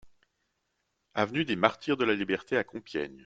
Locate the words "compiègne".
2.63-3.19